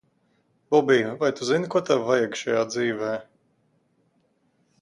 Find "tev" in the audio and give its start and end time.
1.89-2.01